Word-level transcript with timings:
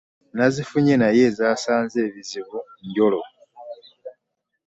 Nazifunye 0.35 0.93
naye 1.01 1.23
zasanze 1.37 1.97
ebizibu 2.07 2.57
njolo. 2.87 3.21